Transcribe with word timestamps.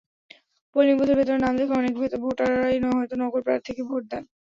Polling 0.75 0.93
বুথের 0.97 1.17
ভেতরে 1.19 1.37
নাম 1.37 1.53
দেখে 1.57 1.73
অনেক 1.73 1.93
ভোটারই 2.23 2.77
হয়তো 2.91 3.15
নকল 3.17 3.41
প্রার্থীকে 3.47 3.81
ভোট 3.89 4.03
দেন। 4.11 4.23